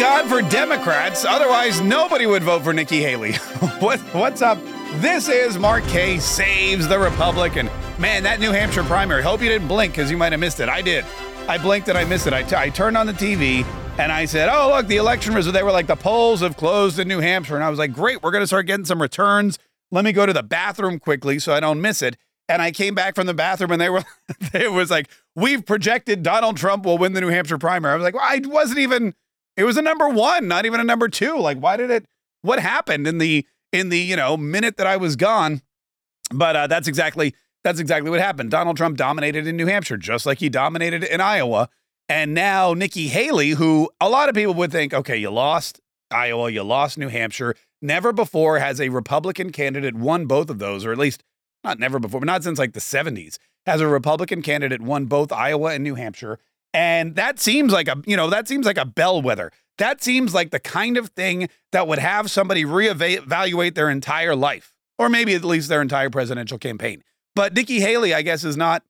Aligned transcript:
God 0.00 0.30
for 0.30 0.40
Democrats. 0.40 1.26
Otherwise, 1.26 1.82
nobody 1.82 2.24
would 2.24 2.42
vote 2.42 2.64
for 2.64 2.72
Nikki 2.72 3.02
Haley. 3.02 3.34
what, 3.80 4.00
what's 4.14 4.40
up? 4.40 4.58
This 4.94 5.28
is 5.28 5.58
Mark 5.58 5.84
Kaye 5.88 6.18
Saves 6.18 6.88
the 6.88 6.98
Republican. 6.98 7.68
Man, 7.98 8.22
that 8.22 8.40
New 8.40 8.50
Hampshire 8.50 8.82
primary. 8.82 9.22
Hope 9.22 9.42
you 9.42 9.50
didn't 9.50 9.68
blink 9.68 9.92
because 9.92 10.10
you 10.10 10.16
might 10.16 10.32
have 10.32 10.40
missed 10.40 10.58
it. 10.58 10.70
I 10.70 10.80
did. 10.80 11.04
I 11.46 11.58
blinked 11.58 11.86
and 11.90 11.98
I 11.98 12.04
missed 12.04 12.26
it. 12.26 12.32
I, 12.32 12.42
t- 12.44 12.56
I 12.56 12.70
turned 12.70 12.96
on 12.96 13.04
the 13.04 13.12
TV 13.12 13.62
and 13.98 14.10
I 14.10 14.24
said, 14.24 14.48
oh, 14.50 14.70
look, 14.74 14.86
the 14.86 14.96
election 14.96 15.34
results. 15.34 15.54
They 15.54 15.62
were 15.62 15.70
like, 15.70 15.86
the 15.86 15.96
polls 15.96 16.40
have 16.40 16.56
closed 16.56 16.98
in 16.98 17.06
New 17.06 17.20
Hampshire. 17.20 17.56
And 17.56 17.62
I 17.62 17.68
was 17.68 17.78
like, 17.78 17.92
great, 17.92 18.22
we're 18.22 18.30
going 18.30 18.42
to 18.42 18.46
start 18.46 18.64
getting 18.66 18.86
some 18.86 19.02
returns. 19.02 19.58
Let 19.90 20.06
me 20.06 20.12
go 20.12 20.24
to 20.24 20.32
the 20.32 20.42
bathroom 20.42 20.98
quickly 20.98 21.38
so 21.38 21.52
I 21.52 21.60
don't 21.60 21.82
miss 21.82 22.00
it. 22.00 22.16
And 22.48 22.62
I 22.62 22.70
came 22.70 22.94
back 22.94 23.16
from 23.16 23.26
the 23.26 23.34
bathroom 23.34 23.72
and 23.72 23.80
they 23.80 23.90
were, 23.90 24.04
it 24.54 24.72
was 24.72 24.90
like, 24.90 25.10
we've 25.36 25.66
projected 25.66 26.22
Donald 26.22 26.56
Trump 26.56 26.86
will 26.86 26.96
win 26.96 27.12
the 27.12 27.20
New 27.20 27.28
Hampshire 27.28 27.58
primary. 27.58 27.92
I 27.92 27.96
was 27.96 28.04
like, 28.04 28.14
well, 28.14 28.24
I 28.26 28.40
wasn't 28.46 28.78
even, 28.78 29.14
it 29.60 29.64
was 29.64 29.76
a 29.76 29.82
number 29.82 30.08
one, 30.08 30.48
not 30.48 30.64
even 30.64 30.80
a 30.80 30.84
number 30.84 31.06
two. 31.06 31.38
Like, 31.38 31.58
why 31.58 31.76
did 31.76 31.90
it, 31.90 32.06
what 32.40 32.58
happened 32.58 33.06
in 33.06 33.18
the, 33.18 33.46
in 33.72 33.90
the, 33.90 33.98
you 33.98 34.16
know, 34.16 34.38
minute 34.38 34.78
that 34.78 34.86
I 34.86 34.96
was 34.96 35.16
gone? 35.16 35.60
But 36.32 36.56
uh, 36.56 36.66
that's 36.66 36.88
exactly, 36.88 37.34
that's 37.62 37.78
exactly 37.78 38.10
what 38.10 38.20
happened. 38.20 38.50
Donald 38.50 38.78
Trump 38.78 38.96
dominated 38.96 39.46
in 39.46 39.58
New 39.58 39.66
Hampshire, 39.66 39.98
just 39.98 40.24
like 40.24 40.38
he 40.38 40.48
dominated 40.48 41.04
in 41.04 41.20
Iowa. 41.20 41.68
And 42.08 42.32
now 42.32 42.72
Nikki 42.72 43.08
Haley, 43.08 43.50
who 43.50 43.90
a 44.00 44.08
lot 44.08 44.30
of 44.30 44.34
people 44.34 44.54
would 44.54 44.72
think, 44.72 44.94
okay, 44.94 45.18
you 45.18 45.30
lost 45.30 45.78
Iowa, 46.10 46.50
you 46.50 46.62
lost 46.62 46.96
New 46.96 47.08
Hampshire. 47.08 47.54
Never 47.82 48.14
before 48.14 48.60
has 48.60 48.80
a 48.80 48.88
Republican 48.88 49.52
candidate 49.52 49.94
won 49.94 50.24
both 50.24 50.48
of 50.48 50.58
those, 50.58 50.86
or 50.86 50.92
at 50.92 50.98
least 50.98 51.22
not 51.62 51.78
never 51.78 51.98
before, 51.98 52.20
but 52.20 52.26
not 52.26 52.44
since 52.44 52.58
like 52.58 52.72
the 52.72 52.80
70s, 52.80 53.36
has 53.66 53.82
a 53.82 53.86
Republican 53.86 54.40
candidate 54.40 54.80
won 54.80 55.04
both 55.04 55.30
Iowa 55.32 55.74
and 55.74 55.84
New 55.84 55.96
Hampshire. 55.96 56.38
And 56.72 57.16
that 57.16 57.40
seems 57.40 57.72
like 57.72 57.88
a, 57.88 58.00
you 58.06 58.16
know, 58.16 58.30
that 58.30 58.46
seems 58.48 58.66
like 58.66 58.78
a 58.78 58.84
bellwether. 58.84 59.50
That 59.78 60.02
seems 60.02 60.34
like 60.34 60.50
the 60.50 60.60
kind 60.60 60.96
of 60.96 61.08
thing 61.08 61.48
that 61.72 61.88
would 61.88 61.98
have 61.98 62.30
somebody 62.30 62.64
reevaluate 62.64 63.74
their 63.74 63.90
entire 63.90 64.36
life, 64.36 64.74
or 64.98 65.08
maybe 65.08 65.34
at 65.34 65.44
least 65.44 65.68
their 65.68 65.82
entire 65.82 66.10
presidential 66.10 66.58
campaign. 66.58 67.02
But 67.34 67.54
Nikki 67.54 67.80
Haley, 67.80 68.12
I 68.12 68.22
guess, 68.22 68.44
is 68.44 68.56
not, 68.56 68.82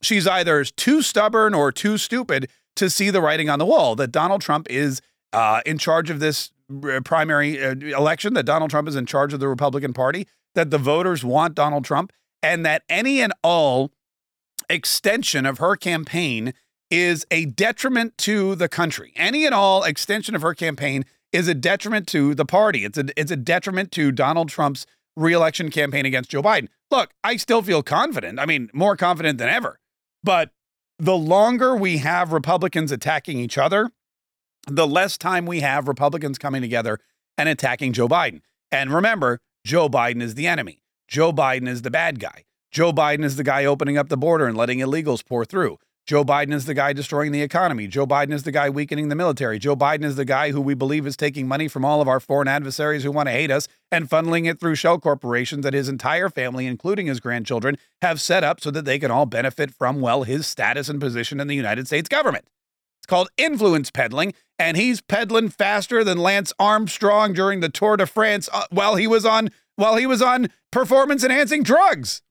she's 0.00 0.26
either 0.26 0.64
too 0.64 1.02
stubborn 1.02 1.52
or 1.52 1.72
too 1.72 1.98
stupid 1.98 2.48
to 2.76 2.88
see 2.88 3.10
the 3.10 3.20
writing 3.20 3.50
on 3.50 3.58
the 3.58 3.66
wall 3.66 3.96
that 3.96 4.12
Donald 4.12 4.40
Trump 4.40 4.70
is 4.70 5.00
uh, 5.32 5.60
in 5.66 5.78
charge 5.78 6.10
of 6.10 6.20
this 6.20 6.52
uh, 6.84 7.00
primary 7.04 7.62
uh, 7.62 7.74
election, 7.74 8.34
that 8.34 8.44
Donald 8.44 8.70
Trump 8.70 8.86
is 8.88 8.96
in 8.96 9.06
charge 9.06 9.32
of 9.32 9.40
the 9.40 9.48
Republican 9.48 9.92
Party, 9.92 10.26
that 10.54 10.70
the 10.70 10.78
voters 10.78 11.24
want 11.24 11.54
Donald 11.54 11.84
Trump, 11.84 12.12
and 12.42 12.64
that 12.64 12.82
any 12.88 13.20
and 13.20 13.32
all 13.42 13.90
extension 14.70 15.46
of 15.46 15.58
her 15.58 15.74
campaign 15.76 16.52
is 16.90 17.26
a 17.30 17.46
detriment 17.46 18.16
to 18.18 18.54
the 18.54 18.68
country. 18.68 19.12
Any 19.16 19.44
and 19.44 19.54
all 19.54 19.82
extension 19.82 20.34
of 20.34 20.42
her 20.42 20.54
campaign 20.54 21.04
is 21.32 21.48
a 21.48 21.54
detriment 21.54 22.06
to 22.08 22.34
the 22.34 22.44
party. 22.44 22.84
It's 22.84 22.98
a 22.98 23.06
it's 23.16 23.30
a 23.30 23.36
detriment 23.36 23.90
to 23.92 24.12
Donald 24.12 24.48
Trump's 24.48 24.86
reelection 25.16 25.70
campaign 25.70 26.06
against 26.06 26.30
Joe 26.30 26.42
Biden. 26.42 26.68
Look, 26.90 27.10
I 27.24 27.36
still 27.36 27.62
feel 27.62 27.82
confident. 27.82 28.38
I 28.38 28.46
mean, 28.46 28.70
more 28.72 28.96
confident 28.96 29.38
than 29.38 29.48
ever. 29.48 29.78
But 30.22 30.50
the 30.98 31.16
longer 31.16 31.76
we 31.76 31.98
have 31.98 32.32
Republicans 32.32 32.92
attacking 32.92 33.38
each 33.38 33.58
other, 33.58 33.90
the 34.66 34.86
less 34.86 35.18
time 35.18 35.46
we 35.46 35.60
have 35.60 35.88
Republicans 35.88 36.38
coming 36.38 36.62
together 36.62 36.98
and 37.36 37.48
attacking 37.48 37.92
Joe 37.92 38.08
Biden. 38.08 38.40
And 38.70 38.92
remember, 38.92 39.40
Joe 39.64 39.88
Biden 39.88 40.22
is 40.22 40.34
the 40.34 40.46
enemy. 40.46 40.80
Joe 41.08 41.32
Biden 41.32 41.68
is 41.68 41.82
the 41.82 41.90
bad 41.90 42.18
guy. 42.18 42.44
Joe 42.70 42.92
Biden 42.92 43.24
is 43.24 43.36
the 43.36 43.44
guy 43.44 43.64
opening 43.64 43.96
up 43.96 44.08
the 44.08 44.16
border 44.16 44.46
and 44.46 44.56
letting 44.56 44.78
illegals 44.78 45.24
pour 45.24 45.44
through. 45.44 45.78
Joe 46.06 46.24
Biden 46.24 46.52
is 46.52 46.66
the 46.66 46.74
guy 46.74 46.92
destroying 46.92 47.32
the 47.32 47.42
economy. 47.42 47.88
Joe 47.88 48.06
Biden 48.06 48.32
is 48.32 48.44
the 48.44 48.52
guy 48.52 48.70
weakening 48.70 49.08
the 49.08 49.16
military. 49.16 49.58
Joe 49.58 49.74
Biden 49.74 50.04
is 50.04 50.14
the 50.14 50.24
guy 50.24 50.52
who 50.52 50.60
we 50.60 50.74
believe 50.74 51.04
is 51.04 51.16
taking 51.16 51.48
money 51.48 51.66
from 51.66 51.84
all 51.84 52.00
of 52.00 52.06
our 52.06 52.20
foreign 52.20 52.46
adversaries 52.46 53.02
who 53.02 53.10
want 53.10 53.26
to 53.26 53.32
hate 53.32 53.50
us 53.50 53.66
and 53.90 54.08
funneling 54.08 54.48
it 54.48 54.60
through 54.60 54.76
shell 54.76 55.00
corporations 55.00 55.64
that 55.64 55.74
his 55.74 55.88
entire 55.88 56.28
family, 56.28 56.64
including 56.64 57.08
his 57.08 57.18
grandchildren, 57.18 57.76
have 58.02 58.20
set 58.20 58.44
up 58.44 58.60
so 58.60 58.70
that 58.70 58.84
they 58.84 59.00
can 59.00 59.10
all 59.10 59.26
benefit 59.26 59.74
from, 59.74 60.00
well, 60.00 60.22
his 60.22 60.46
status 60.46 60.88
and 60.88 61.00
position 61.00 61.40
in 61.40 61.48
the 61.48 61.56
United 61.56 61.88
States 61.88 62.08
government. 62.08 62.46
It's 63.00 63.06
called 63.06 63.28
influence 63.36 63.90
peddling, 63.90 64.32
and 64.60 64.76
he's 64.76 65.00
peddling 65.00 65.48
faster 65.48 66.04
than 66.04 66.18
Lance 66.18 66.52
Armstrong 66.60 67.32
during 67.32 67.58
the 67.58 67.68
Tour 67.68 67.96
de 67.96 68.06
France 68.06 68.48
uh, 68.52 68.66
while 68.70 68.94
he 68.94 69.08
was 69.08 69.26
on 69.26 69.48
while 69.74 69.96
he 69.96 70.06
was 70.06 70.22
on 70.22 70.50
performance 70.70 71.24
enhancing 71.24 71.64
drugs. 71.64 72.22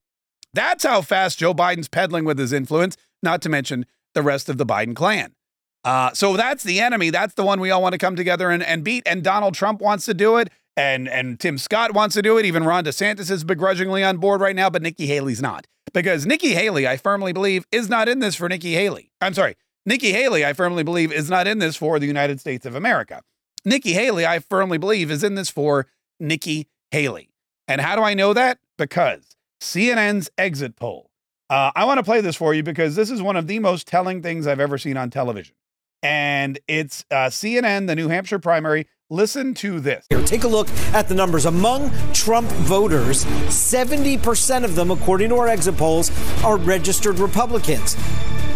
That's 0.54 0.84
how 0.84 1.02
fast 1.02 1.38
Joe 1.38 1.52
Biden's 1.52 1.86
peddling 1.86 2.24
with 2.24 2.38
his 2.38 2.50
influence 2.50 2.96
not 3.22 3.42
to 3.42 3.48
mention 3.48 3.86
the 4.14 4.22
rest 4.22 4.48
of 4.48 4.58
the 4.58 4.66
Biden 4.66 4.94
clan. 4.94 5.34
Uh, 5.84 6.12
so 6.14 6.36
that's 6.36 6.64
the 6.64 6.80
enemy. 6.80 7.10
That's 7.10 7.34
the 7.34 7.44
one 7.44 7.60
we 7.60 7.70
all 7.70 7.80
want 7.80 7.92
to 7.92 7.98
come 7.98 8.16
together 8.16 8.50
and, 8.50 8.62
and 8.62 8.82
beat. 8.82 9.04
And 9.06 9.22
Donald 9.22 9.54
Trump 9.54 9.80
wants 9.80 10.04
to 10.06 10.14
do 10.14 10.36
it. 10.36 10.50
And, 10.76 11.08
and 11.08 11.38
Tim 11.38 11.58
Scott 11.58 11.94
wants 11.94 12.14
to 12.16 12.22
do 12.22 12.36
it. 12.38 12.44
Even 12.44 12.64
Ron 12.64 12.84
DeSantis 12.84 13.30
is 13.30 13.44
begrudgingly 13.44 14.02
on 14.02 14.18
board 14.18 14.40
right 14.40 14.56
now, 14.56 14.68
but 14.68 14.82
Nikki 14.82 15.06
Haley's 15.06 15.40
not. 15.40 15.66
Because 15.94 16.26
Nikki 16.26 16.54
Haley, 16.54 16.86
I 16.86 16.96
firmly 16.96 17.32
believe, 17.32 17.64
is 17.70 17.88
not 17.88 18.08
in 18.08 18.18
this 18.18 18.34
for 18.34 18.48
Nikki 18.48 18.74
Haley. 18.74 19.12
I'm 19.20 19.32
sorry. 19.32 19.56
Nikki 19.86 20.10
Haley, 20.10 20.44
I 20.44 20.52
firmly 20.52 20.82
believe, 20.82 21.12
is 21.12 21.30
not 21.30 21.46
in 21.46 21.60
this 21.60 21.76
for 21.76 21.98
the 22.00 22.06
United 22.06 22.40
States 22.40 22.66
of 22.66 22.74
America. 22.74 23.22
Nikki 23.64 23.92
Haley, 23.92 24.26
I 24.26 24.40
firmly 24.40 24.78
believe, 24.78 25.10
is 25.10 25.22
in 25.22 25.36
this 25.36 25.48
for 25.48 25.86
Nikki 26.18 26.66
Haley. 26.90 27.30
And 27.68 27.80
how 27.80 27.94
do 27.94 28.02
I 28.02 28.14
know 28.14 28.32
that? 28.32 28.58
Because 28.76 29.36
CNN's 29.60 30.28
exit 30.36 30.76
poll 30.76 31.05
uh, 31.48 31.70
I 31.74 31.84
want 31.84 31.98
to 31.98 32.04
play 32.04 32.20
this 32.20 32.36
for 32.36 32.54
you 32.54 32.62
because 32.62 32.96
this 32.96 33.10
is 33.10 33.22
one 33.22 33.36
of 33.36 33.46
the 33.46 33.58
most 33.58 33.86
telling 33.86 34.22
things 34.22 34.46
I've 34.46 34.60
ever 34.60 34.78
seen 34.78 34.96
on 34.96 35.10
television. 35.10 35.54
And 36.02 36.58
it's 36.68 37.04
uh, 37.10 37.26
CNN, 37.26 37.86
the 37.86 37.96
New 37.96 38.08
Hampshire 38.08 38.38
primary. 38.38 38.86
Listen 39.08 39.54
to 39.54 39.78
this. 39.78 40.04
Here, 40.10 40.22
take 40.22 40.44
a 40.44 40.48
look 40.48 40.68
at 40.92 41.08
the 41.08 41.14
numbers. 41.14 41.46
Among 41.46 41.90
Trump 42.12 42.48
voters, 42.48 43.24
70% 43.24 44.64
of 44.64 44.74
them, 44.74 44.90
according 44.90 45.28
to 45.28 45.36
our 45.36 45.46
exit 45.46 45.76
polls, 45.76 46.10
are 46.42 46.56
registered 46.56 47.20
Republicans. 47.20 47.96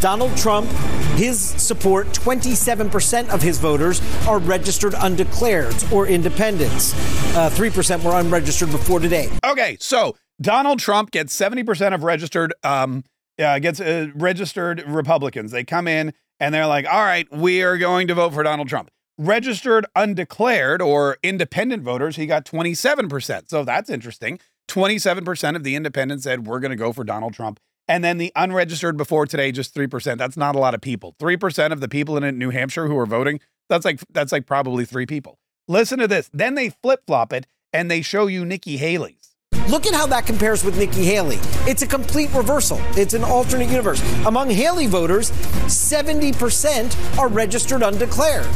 Donald 0.00 0.36
Trump, 0.36 0.68
his 1.14 1.38
support, 1.38 2.06
27% 2.08 3.28
of 3.28 3.42
his 3.42 3.58
voters 3.58 4.00
are 4.26 4.38
registered 4.38 4.94
undeclared 4.98 5.74
or 5.92 6.06
independents. 6.06 6.94
Uh, 7.36 7.50
3% 7.50 8.02
were 8.02 8.18
unregistered 8.18 8.70
before 8.70 8.98
today. 8.98 9.28
Okay, 9.44 9.76
so 9.78 10.16
Donald 10.40 10.78
Trump 10.78 11.10
gets 11.10 11.38
70% 11.38 11.94
of 11.94 12.02
registered 12.02 12.54
um 12.64 13.04
uh, 13.40 13.58
gets 13.58 13.80
uh, 13.80 14.08
registered 14.14 14.82
Republicans. 14.86 15.50
They 15.50 15.64
come 15.64 15.88
in 15.88 16.12
and 16.38 16.54
they're 16.54 16.66
like, 16.66 16.86
"All 16.86 17.02
right, 17.04 17.26
we 17.32 17.62
are 17.62 17.78
going 17.78 18.06
to 18.08 18.14
vote 18.14 18.34
for 18.34 18.42
Donald 18.42 18.68
Trump." 18.68 18.90
Registered 19.16 19.86
undeclared 19.96 20.80
or 20.82 21.18
independent 21.22 21.82
voters, 21.82 22.16
he 22.16 22.26
got 22.26 22.46
27%. 22.46 23.50
So 23.50 23.64
that's 23.64 23.90
interesting. 23.90 24.40
27% 24.68 25.56
of 25.56 25.64
the 25.64 25.74
independents 25.74 26.24
said 26.24 26.46
we're 26.46 26.60
going 26.60 26.70
to 26.70 26.76
go 26.76 26.92
for 26.92 27.04
Donald 27.04 27.34
Trump. 27.34 27.60
And 27.86 28.02
then 28.02 28.18
the 28.18 28.32
unregistered 28.36 28.96
before 28.96 29.26
today 29.26 29.52
just 29.52 29.74
3%. 29.74 30.16
That's 30.16 30.36
not 30.36 30.54
a 30.54 30.58
lot 30.58 30.74
of 30.74 30.80
people. 30.80 31.16
3% 31.18 31.72
of 31.72 31.80
the 31.80 31.88
people 31.88 32.16
in 32.16 32.38
New 32.38 32.50
Hampshire 32.50 32.86
who 32.86 32.96
are 32.96 33.04
voting, 33.04 33.40
that's 33.68 33.84
like 33.84 34.00
that's 34.10 34.32
like 34.32 34.46
probably 34.46 34.84
3 34.84 35.04
people. 35.06 35.38
Listen 35.68 35.98
to 35.98 36.08
this. 36.08 36.30
Then 36.32 36.54
they 36.54 36.70
flip-flop 36.70 37.32
it 37.32 37.46
and 37.72 37.90
they 37.90 38.00
show 38.00 38.26
you 38.26 38.44
Nikki 38.44 38.78
Haley's. 38.78 39.29
Look 39.70 39.86
at 39.86 39.94
how 39.94 40.06
that 40.08 40.26
compares 40.26 40.64
with 40.64 40.76
Nikki 40.76 41.04
Haley. 41.04 41.38
It's 41.64 41.82
a 41.82 41.86
complete 41.86 42.34
reversal. 42.34 42.80
It's 42.96 43.14
an 43.14 43.22
alternate 43.22 43.68
universe. 43.68 44.02
Among 44.26 44.50
Haley 44.50 44.88
voters, 44.88 45.30
70% 45.30 47.16
are 47.16 47.28
registered 47.28 47.84
undeclared. 47.84 48.48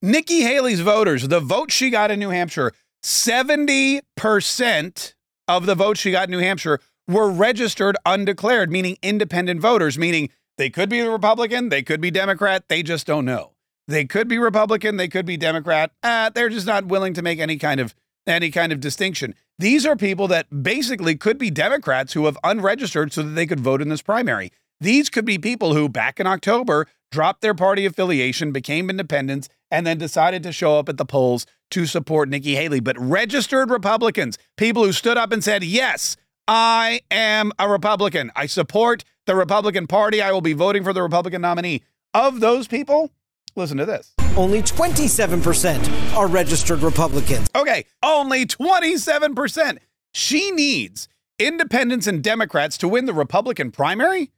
Nikki 0.00 0.42
Haley's 0.42 0.78
voters, 0.78 1.26
the 1.26 1.40
vote 1.40 1.72
she 1.72 1.90
got 1.90 2.12
in 2.12 2.20
New 2.20 2.28
Hampshire, 2.28 2.70
70% 3.02 5.14
of 5.48 5.66
the 5.66 5.74
votes 5.74 5.98
she 5.98 6.12
got 6.12 6.28
in 6.28 6.30
New 6.30 6.38
Hampshire 6.38 6.78
were 7.08 7.28
registered 7.28 7.96
undeclared, 8.06 8.70
meaning 8.70 8.96
independent 9.02 9.60
voters, 9.60 9.98
meaning 9.98 10.30
they 10.56 10.70
could 10.70 10.88
be 10.88 11.00
Republican, 11.00 11.70
they 11.70 11.82
could 11.82 12.00
be 12.00 12.12
Democrat, 12.12 12.68
they 12.68 12.84
just 12.84 13.08
don't 13.08 13.24
know. 13.24 13.54
They 13.88 14.04
could 14.04 14.28
be 14.28 14.38
Republican, 14.38 14.98
they 14.98 15.08
could 15.08 15.26
be 15.26 15.36
Democrat. 15.36 15.90
Uh, 16.04 16.30
they're 16.30 16.48
just 16.48 16.66
not 16.66 16.86
willing 16.86 17.14
to 17.14 17.22
make 17.22 17.40
any 17.40 17.56
kind 17.56 17.80
of 17.80 17.92
any 18.26 18.50
kind 18.50 18.72
of 18.72 18.80
distinction. 18.80 19.34
These 19.58 19.84
are 19.84 19.96
people 19.96 20.28
that 20.28 20.62
basically 20.62 21.16
could 21.16 21.38
be 21.38 21.50
Democrats 21.50 22.12
who 22.12 22.26
have 22.26 22.38
unregistered 22.44 23.12
so 23.12 23.22
that 23.22 23.30
they 23.30 23.46
could 23.46 23.60
vote 23.60 23.82
in 23.82 23.88
this 23.88 24.02
primary. 24.02 24.52
These 24.80 25.10
could 25.10 25.24
be 25.24 25.38
people 25.38 25.74
who, 25.74 25.88
back 25.88 26.18
in 26.18 26.26
October, 26.26 26.86
dropped 27.10 27.42
their 27.42 27.54
party 27.54 27.84
affiliation, 27.84 28.52
became 28.52 28.88
independents, 28.88 29.48
and 29.70 29.86
then 29.86 29.98
decided 29.98 30.42
to 30.42 30.52
show 30.52 30.78
up 30.78 30.88
at 30.88 30.96
the 30.96 31.04
polls 31.04 31.46
to 31.72 31.86
support 31.86 32.28
Nikki 32.28 32.54
Haley. 32.54 32.80
But 32.80 32.98
registered 32.98 33.70
Republicans, 33.70 34.38
people 34.56 34.84
who 34.84 34.92
stood 34.92 35.18
up 35.18 35.32
and 35.32 35.44
said, 35.44 35.62
Yes, 35.62 36.16
I 36.48 37.00
am 37.10 37.52
a 37.58 37.68
Republican. 37.68 38.32
I 38.34 38.46
support 38.46 39.04
the 39.26 39.36
Republican 39.36 39.86
Party. 39.86 40.22
I 40.22 40.32
will 40.32 40.40
be 40.40 40.52
voting 40.52 40.82
for 40.82 40.92
the 40.92 41.02
Republican 41.02 41.42
nominee. 41.42 41.82
Of 42.12 42.40
those 42.40 42.66
people, 42.66 43.12
listen 43.60 43.78
to 43.78 43.86
this 43.86 44.14
only 44.36 44.62
27% 44.62 46.14
are 46.16 46.26
registered 46.26 46.80
Republicans. 46.80 47.48
Okay, 47.54 47.84
only 48.02 48.46
27%. 48.46 49.78
She 50.14 50.50
needs 50.52 51.08
independents 51.38 52.06
and 52.06 52.22
Democrats 52.22 52.78
to 52.78 52.88
win 52.88 53.06
the 53.06 53.12
Republican 53.12 53.70
primary? 53.70 54.30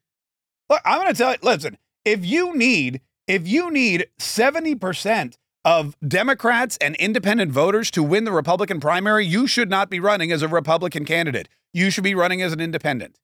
Look, 0.71 0.81
I'm 0.85 1.01
going 1.01 1.13
to 1.13 1.19
tell 1.19 1.33
you, 1.33 1.39
listen, 1.43 1.77
if 2.05 2.25
you 2.25 2.57
need 2.57 3.01
if 3.29 3.47
you 3.47 3.71
need 3.71 4.09
70% 4.19 5.37
of 5.65 5.97
Democrats 6.07 6.77
and 6.81 6.97
independent 6.97 7.53
voters 7.53 7.91
to 7.93 8.03
win 8.03 8.25
the 8.25 8.33
Republican 8.33 8.81
primary, 8.81 9.25
you 9.25 9.47
should 9.47 9.71
not 9.71 9.89
be 9.89 10.01
running 10.01 10.33
as 10.33 10.43
a 10.43 10.49
Republican 10.49 11.05
candidate. 11.05 11.49
You 11.73 11.91
should 11.91 12.05
be 12.05 12.17
running 12.17 12.43
as 12.43 12.53
an 12.53 12.61
independent. 12.61 13.17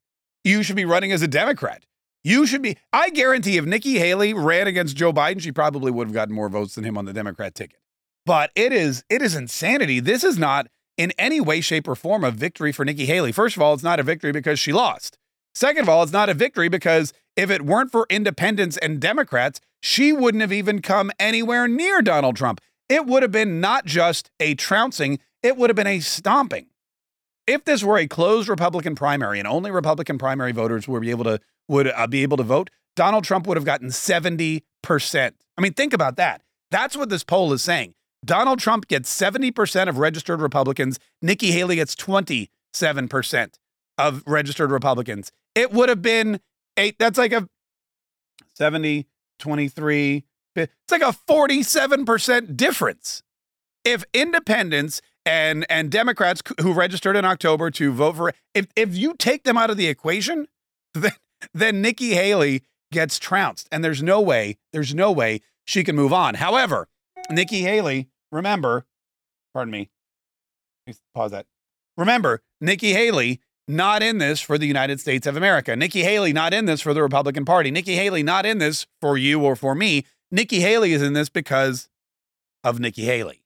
You 0.44 0.62
should 0.62 0.76
be 0.76 0.84
running 0.84 1.10
as 1.10 1.20
a 1.20 1.28
Democrat. 1.28 1.84
You 2.28 2.44
should 2.44 2.60
be. 2.60 2.76
I 2.92 3.08
guarantee 3.08 3.56
if 3.56 3.64
Nikki 3.64 3.98
Haley 3.98 4.34
ran 4.34 4.66
against 4.66 4.94
Joe 4.94 5.14
Biden, 5.14 5.40
she 5.40 5.50
probably 5.50 5.90
would 5.90 6.08
have 6.08 6.14
gotten 6.14 6.34
more 6.34 6.50
votes 6.50 6.74
than 6.74 6.84
him 6.84 6.98
on 6.98 7.06
the 7.06 7.14
Democrat 7.14 7.54
ticket. 7.54 7.78
But 8.26 8.50
it 8.54 8.70
is 8.70 9.02
it 9.08 9.22
is 9.22 9.34
insanity. 9.34 9.98
This 9.98 10.22
is 10.22 10.38
not 10.38 10.66
in 10.98 11.12
any 11.16 11.40
way, 11.40 11.62
shape, 11.62 11.88
or 11.88 11.94
form 11.94 12.24
a 12.24 12.30
victory 12.30 12.70
for 12.70 12.84
Nikki 12.84 13.06
Haley. 13.06 13.32
First 13.32 13.56
of 13.56 13.62
all, 13.62 13.72
it's 13.72 13.82
not 13.82 13.98
a 13.98 14.02
victory 14.02 14.30
because 14.30 14.60
she 14.60 14.74
lost. 14.74 15.16
Second 15.54 15.84
of 15.84 15.88
all, 15.88 16.02
it's 16.02 16.12
not 16.12 16.28
a 16.28 16.34
victory 16.34 16.68
because 16.68 17.14
if 17.34 17.50
it 17.50 17.64
weren't 17.64 17.90
for 17.90 18.06
independents 18.10 18.76
and 18.76 19.00
Democrats, 19.00 19.62
she 19.80 20.12
wouldn't 20.12 20.42
have 20.42 20.52
even 20.52 20.82
come 20.82 21.10
anywhere 21.18 21.66
near 21.66 22.02
Donald 22.02 22.36
Trump. 22.36 22.60
It 22.90 23.06
would 23.06 23.22
have 23.22 23.32
been 23.32 23.58
not 23.58 23.86
just 23.86 24.30
a 24.38 24.54
trouncing, 24.54 25.18
it 25.42 25.56
would 25.56 25.70
have 25.70 25.76
been 25.76 25.86
a 25.86 26.00
stomping. 26.00 26.66
If 27.48 27.64
this 27.64 27.82
were 27.82 27.96
a 27.96 28.06
closed 28.06 28.48
Republican 28.48 28.94
primary 28.94 29.38
and 29.38 29.48
only 29.48 29.70
Republican 29.70 30.18
primary 30.18 30.52
voters 30.52 30.86
would 30.86 31.00
be 31.00 31.10
able 31.10 31.24
to 31.24 31.40
would 31.66 31.88
uh, 31.88 32.06
be 32.06 32.22
able 32.22 32.36
to 32.36 32.42
vote, 32.42 32.68
Donald 32.94 33.24
Trump 33.24 33.46
would 33.46 33.56
have 33.56 33.64
gotten 33.64 33.88
70%. 33.88 34.62
I 34.84 35.60
mean, 35.60 35.72
think 35.72 35.94
about 35.94 36.16
that. 36.16 36.42
That's 36.70 36.96
what 36.96 37.08
this 37.08 37.24
poll 37.24 37.52
is 37.54 37.62
saying. 37.62 37.94
Donald 38.24 38.58
Trump 38.58 38.86
gets 38.86 39.14
70% 39.16 39.88
of 39.88 39.96
registered 39.98 40.40
Republicans. 40.40 40.98
Nikki 41.22 41.52
Haley 41.52 41.76
gets 41.76 41.94
27% 41.94 42.48
of 43.96 44.22
registered 44.26 44.70
Republicans. 44.70 45.32
It 45.54 45.72
would 45.72 45.88
have 45.88 46.02
been 46.02 46.40
eight. 46.76 46.96
That's 46.98 47.18
like 47.18 47.32
a 47.32 47.48
70, 48.54 49.06
23. 49.38 50.24
It's 50.56 50.72
like 50.90 51.02
a 51.02 51.16
47% 51.28 52.56
difference. 52.56 53.22
If 53.84 54.04
independents 54.12 55.00
and 55.28 55.66
and 55.68 55.90
Democrats 55.90 56.42
who 56.60 56.72
registered 56.72 57.14
in 57.14 57.24
October 57.24 57.70
to 57.72 57.92
vote 57.92 58.16
for 58.16 58.32
if 58.54 58.66
if 58.74 58.96
you 58.96 59.14
take 59.14 59.44
them 59.44 59.58
out 59.58 59.70
of 59.70 59.76
the 59.76 59.86
equation, 59.86 60.48
then 60.94 61.12
then 61.52 61.82
Nikki 61.82 62.14
Haley 62.14 62.62
gets 62.90 63.18
trounced 63.18 63.68
and 63.70 63.84
there's 63.84 64.02
no 64.02 64.20
way, 64.20 64.56
there's 64.72 64.94
no 64.94 65.12
way 65.12 65.40
she 65.66 65.84
can 65.84 65.94
move 65.94 66.12
on. 66.12 66.34
However, 66.34 66.88
Nikki 67.30 67.60
Haley, 67.60 68.08
remember, 68.32 68.86
pardon 69.52 69.70
me. 69.70 69.90
Pause 71.14 71.32
that. 71.32 71.46
Remember, 71.98 72.40
Nikki 72.60 72.94
Haley 72.94 73.40
not 73.68 74.02
in 74.02 74.16
this 74.16 74.40
for 74.40 74.56
the 74.56 74.66
United 74.66 74.98
States 74.98 75.26
of 75.26 75.36
America. 75.36 75.76
Nikki 75.76 76.02
Haley 76.02 76.32
not 76.32 76.54
in 76.54 76.64
this 76.64 76.80
for 76.80 76.94
the 76.94 77.02
Republican 77.02 77.44
Party. 77.44 77.70
Nikki 77.70 77.96
Haley 77.96 78.22
not 78.22 78.46
in 78.46 78.56
this 78.56 78.86
for 79.02 79.18
you 79.18 79.42
or 79.42 79.54
for 79.54 79.74
me. 79.74 80.06
Nikki 80.30 80.60
Haley 80.60 80.94
is 80.94 81.02
in 81.02 81.12
this 81.12 81.28
because 81.28 81.90
of 82.64 82.80
Nikki 82.80 83.04
Haley. 83.04 83.42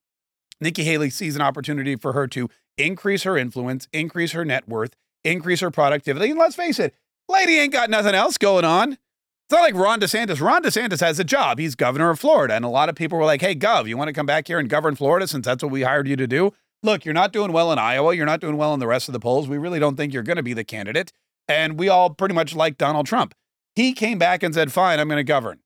Nikki 0.63 0.85
Haley 0.85 1.11
sees 1.11 1.37
an 1.37 1.43
opportunity 1.43 1.97
for 1.97 2.13
her 2.13 2.27
to 2.29 2.49
increase 2.79 3.25
her 3.25 3.37
influence, 3.37 3.89
increase 3.93 4.33
her 4.33 4.45
net 4.45 4.69
worth, 4.69 4.95
increase 5.25 5.61
her 5.61 5.71
productivity. 5.71 6.31
And 6.31 6.39
let's 6.39 6.57
face 6.57 6.79
it, 6.79 6.95
lady 7.29 7.59
ain't 7.59 7.73
got 7.73 7.91
nothing 7.91 8.15
else 8.15 8.39
going 8.39 8.65
on. 8.65 8.93
It's 8.93 9.53
not 9.53 9.61
like 9.61 9.75
Ron 9.75 10.01
DeSantis. 10.01 10.41
Ron 10.41 10.63
DeSantis 10.63 11.01
has 11.01 11.19
a 11.19 11.25
job. 11.25 11.59
He's 11.59 11.75
governor 11.75 12.11
of 12.11 12.19
Florida. 12.19 12.55
And 12.55 12.65
a 12.65 12.69
lot 12.69 12.89
of 12.89 12.95
people 12.95 13.19
were 13.19 13.25
like, 13.25 13.43
hey, 13.43 13.55
Gov, 13.55 13.87
you 13.87 13.97
want 13.97 14.09
to 14.09 14.15
come 14.15 14.25
back 14.25 14.47
here 14.47 14.59
and 14.59 14.69
govern 14.69 14.95
Florida 14.95 15.27
since 15.27 15.45
that's 15.45 15.63
what 15.63 15.73
we 15.73 15.83
hired 15.83 16.09
you 16.09 16.17
to 16.17 16.27
do? 16.27 16.53
look, 16.83 17.05
you're 17.05 17.15
not 17.15 17.33
doing 17.33 17.53
well 17.53 17.73
in 17.73 17.79
Iowa. 17.79 18.15
You're 18.15 18.27
not 18.27 18.41
doing 18.41 18.57
well 18.57 18.75
in 18.75 18.81
the 18.81 18.87
rest 18.87 19.09
of 19.09 19.13
the 19.13 19.21
polls. 19.21 19.49
We 19.49 19.59
really 19.59 19.79
don't 19.79 19.97
think 19.97 20.13
you're 20.13 20.23
going 20.23 20.37
to 20.37 20.43
be 20.43 20.55
the 20.55 20.65
candidate. 20.65 21.13
And 21.49 21.79
we 21.79 21.89
all 21.89 22.11
pretty 22.11 22.35
much 22.35 22.55
like 22.55 22.79
Donald 22.79 23.07
Trump. 23.07 23.35
He 23.75 23.93
came 23.93 24.19
back 24.19 24.43
and 24.43 24.55
said, 24.55 24.73
fine, 24.73 25.01
I'm 25.01 25.09
going 25.09 25.19
to 25.19 25.25
govern. 25.25 25.61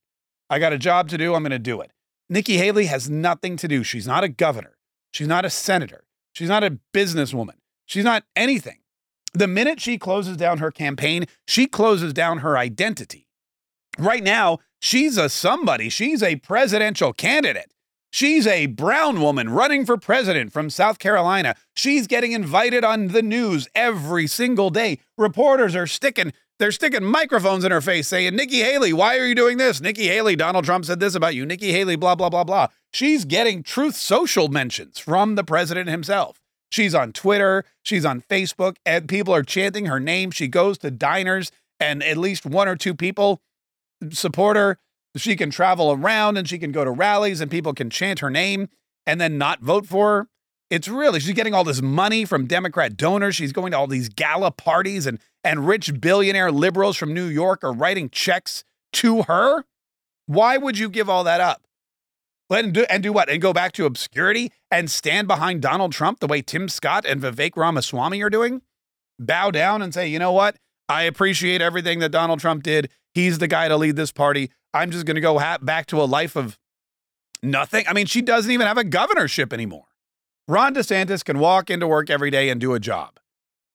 I 0.49 0.59
got 0.59 0.73
a 0.73 0.77
job 0.77 1.09
to 1.09 1.17
do. 1.17 1.35
I'm 1.35 1.43
going 1.43 1.51
to 1.51 1.59
do 1.59 1.81
it. 1.81 1.91
Nikki 2.29 2.57
Haley 2.57 2.85
has 2.85 3.09
nothing 3.09 3.57
to 3.57 3.67
do. 3.67 3.83
She's 3.83 4.07
not 4.07 4.23
a 4.23 4.29
governor. 4.29 4.76
She's 5.17 5.27
not 5.27 5.45
a 5.45 5.49
senator. 5.49 6.03
She's 6.31 6.47
not 6.47 6.63
a 6.63 6.77
businesswoman. 6.93 7.55
She's 7.87 8.03
not 8.03 8.23
anything. 8.35 8.81
The 9.33 9.47
minute 9.47 9.81
she 9.81 9.97
closes 9.97 10.37
down 10.37 10.59
her 10.59 10.69
campaign, 10.69 11.25
she 11.47 11.65
closes 11.65 12.13
down 12.13 12.37
her 12.39 12.55
identity. 12.55 13.27
Right 13.97 14.21
now, 14.21 14.59
she's 14.79 15.17
a 15.17 15.27
somebody. 15.27 15.89
She's 15.89 16.21
a 16.21 16.35
presidential 16.35 17.13
candidate. 17.13 17.73
She's 18.11 18.45
a 18.45 18.67
brown 18.67 19.19
woman 19.19 19.49
running 19.49 19.87
for 19.87 19.97
president 19.97 20.53
from 20.53 20.69
South 20.69 20.99
Carolina. 20.99 21.55
She's 21.75 22.05
getting 22.05 22.33
invited 22.33 22.83
on 22.83 23.07
the 23.07 23.23
news 23.23 23.67
every 23.73 24.27
single 24.27 24.69
day. 24.69 24.99
Reporters 25.17 25.75
are 25.75 25.87
sticking 25.87 26.31
they're 26.59 26.71
sticking 26.71 27.03
microphones 27.03 27.63
in 27.63 27.71
her 27.71 27.81
face 27.81 28.07
saying, 28.07 28.35
Nikki 28.35 28.61
Haley, 28.61 28.91
why 28.91 29.17
are 29.17 29.25
you 29.25 29.35
doing 29.35 29.57
this? 29.57 29.79
Nikki 29.79 30.07
Haley, 30.07 30.35
Donald 30.35 30.65
Trump 30.65 30.85
said 30.85 30.99
this 30.99 31.13
about 31.13 31.35
you. 31.35 31.45
Nikki 31.45 31.71
Haley, 31.71 31.95
blah, 31.95 32.15
blah, 32.15 32.29
blah, 32.29 32.43
blah. 32.43 32.67
She's 32.91 33.25
getting 33.25 33.63
truth 33.63 33.95
social 33.95 34.47
mentions 34.47 34.99
from 34.99 35.35
the 35.35 35.43
president 35.43 35.89
himself. 35.89 36.39
She's 36.69 36.95
on 36.95 37.13
Twitter, 37.13 37.63
she's 37.81 38.05
on 38.05 38.21
Facebook, 38.21 38.77
and 38.85 39.07
people 39.07 39.33
are 39.33 39.43
chanting 39.43 39.85
her 39.85 39.99
name. 39.99 40.31
She 40.31 40.47
goes 40.47 40.77
to 40.79 40.91
diners, 40.91 41.51
and 41.79 42.03
at 42.03 42.17
least 42.17 42.45
one 42.45 42.67
or 42.67 42.75
two 42.75 42.93
people 42.93 43.41
support 44.11 44.57
her. 44.57 44.77
She 45.15 45.35
can 45.35 45.49
travel 45.49 45.91
around 45.91 46.37
and 46.37 46.47
she 46.47 46.59
can 46.59 46.71
go 46.71 46.83
to 46.83 46.91
rallies 46.91 47.41
and 47.41 47.49
people 47.49 47.73
can 47.73 47.89
chant 47.89 48.19
her 48.19 48.29
name 48.29 48.69
and 49.05 49.19
then 49.19 49.37
not 49.37 49.61
vote 49.61 49.85
for 49.87 50.17
her. 50.17 50.27
It's 50.69 50.87
really, 50.87 51.19
she's 51.21 51.33
getting 51.33 51.53
all 51.53 51.63
this 51.63 51.81
money 51.81 52.25
from 52.25 52.45
Democrat 52.45 52.97
donors. 52.97 53.35
She's 53.35 53.53
going 53.53 53.71
to 53.71 53.77
all 53.77 53.87
these 53.87 54.09
gala 54.09 54.51
parties 54.51 55.07
and, 55.07 55.19
and 55.43 55.65
rich 55.65 55.99
billionaire 55.99 56.51
liberals 56.51 56.97
from 56.97 57.13
New 57.13 57.25
York 57.25 57.63
are 57.63 57.71
writing 57.71 58.09
checks 58.09 58.65
to 58.93 59.23
her. 59.23 59.63
Why 60.25 60.57
would 60.57 60.77
you 60.77 60.89
give 60.89 61.09
all 61.09 61.23
that 61.23 61.39
up? 61.39 61.66
And 62.49 62.73
do, 62.73 62.85
and 62.89 63.03
do 63.03 63.11
what? 63.11 63.29
And 63.29 63.41
go 63.41 63.51
back 63.53 63.73
to 63.73 63.85
obscurity 63.85 64.51
and 64.71 64.89
stand 64.89 65.27
behind 65.27 65.61
Donald 65.61 65.91
Trump 65.91 66.19
the 66.19 66.27
way 66.27 66.41
Tim 66.41 66.69
Scott 66.69 67.05
and 67.05 67.21
Vivek 67.21 67.57
Ramaswamy 67.57 68.21
are 68.21 68.29
doing? 68.29 68.61
Bow 69.19 69.51
down 69.51 69.81
and 69.81 69.93
say, 69.93 70.07
you 70.07 70.19
know 70.19 70.31
what? 70.31 70.57
I 70.87 71.03
appreciate 71.03 71.61
everything 71.61 71.99
that 71.99 72.09
Donald 72.09 72.39
Trump 72.39 72.63
did. 72.63 72.89
He's 73.13 73.39
the 73.39 73.47
guy 73.47 73.67
to 73.67 73.75
lead 73.75 73.95
this 73.95 74.11
party. 74.11 74.51
I'm 74.73 74.91
just 74.91 75.05
going 75.05 75.15
to 75.15 75.21
go 75.21 75.39
ha- 75.39 75.57
back 75.61 75.87
to 75.87 76.01
a 76.01 76.05
life 76.05 76.35
of 76.35 76.57
nothing. 77.43 77.85
I 77.87 77.93
mean, 77.93 78.05
she 78.05 78.21
doesn't 78.21 78.51
even 78.51 78.67
have 78.67 78.77
a 78.77 78.83
governorship 78.83 79.51
anymore. 79.51 79.85
Ron 80.47 80.73
DeSantis 80.73 81.25
can 81.25 81.39
walk 81.39 81.69
into 81.69 81.87
work 81.87 82.09
every 82.09 82.31
day 82.31 82.49
and 82.49 82.61
do 82.61 82.73
a 82.73 82.79
job. 82.79 83.19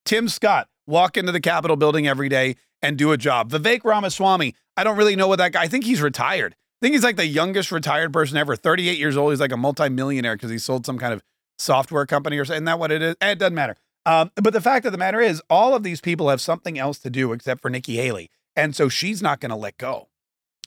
Tim 0.05 0.29
Scott 0.29 0.69
walk 0.87 1.17
into 1.17 1.33
the 1.33 1.41
Capitol 1.41 1.77
building 1.77 2.07
every 2.07 2.29
day 2.29 2.57
and 2.81 2.97
do 2.97 3.13
a 3.13 3.19
job. 3.19 3.51
Vivek 3.51 3.85
Ramaswamy, 3.85 4.55
I 4.77 4.85
don't 4.85 4.97
really 4.97 5.17
know 5.17 5.29
what 5.29 5.37
that 5.37 5.53
guy. 5.53 5.63
I 5.63 5.69
think 5.69 5.85
he's 5.85 6.01
retired. 6.01 6.57
I 6.83 6.87
think 6.87 6.95
he's 6.95 7.05
like 7.05 7.17
the 7.17 7.27
youngest 7.27 7.71
retired 7.71 8.13
person 8.13 8.37
ever. 8.37 8.57
38 8.57 8.99
years 8.99 9.17
old. 9.17 9.33
He's 9.33 9.41
like 9.41 9.53
a 9.53 9.57
multimillionaire 9.57 10.35
because 10.35 10.51
he 10.51 10.59
sold 10.59 10.85
some 10.85 10.99
kind 10.99 11.15
of 11.15 11.23
software 11.59 12.07
company 12.07 12.39
or 12.39 12.45
something. 12.45 12.57
Isn't 12.57 12.65
that 12.65 12.79
what 12.81 12.91
it 12.91 13.03
is? 13.03 13.15
It 13.21 13.39
doesn't 13.39 13.55
matter. 13.55 13.77
Um, 14.05 14.33
but 14.35 14.53
the 14.53 14.61
fact 14.61 14.85
of 14.85 14.91
the 14.91 14.99
matter 14.99 15.21
is, 15.21 15.41
all 15.49 15.77
of 15.77 15.85
these 15.85 16.01
people 16.01 16.29
have 16.29 16.41
something 16.41 16.77
else 16.77 16.99
to 16.99 17.11
do 17.11 17.33
except 17.33 17.63
for 17.63 17.71
Nikki 17.71 17.97
Haley. 17.97 18.31
And 18.57 18.75
so 18.75 18.89
she's 18.89 19.23
not 19.23 19.39
going 19.39 19.51
to 19.51 19.57
let 19.57 19.79
go 19.79 20.09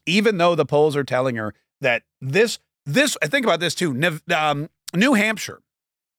even 0.06 0.38
though 0.38 0.56
the 0.56 0.66
polls 0.66 0.96
are 0.96 1.04
telling 1.04 1.36
her 1.36 1.54
that 1.82 2.04
this 2.22 2.60
this 2.86 3.18
I 3.22 3.28
think 3.28 3.46
about 3.46 3.60
this 3.60 3.76
too. 3.76 4.00
Um, 4.36 4.70
New 4.94 5.14
Hampshire 5.14 5.62